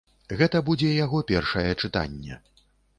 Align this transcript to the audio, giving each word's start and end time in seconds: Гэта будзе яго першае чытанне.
Гэта 0.39 0.61
будзе 0.69 0.89
яго 1.05 1.23
першае 1.35 1.69
чытанне. 1.81 2.45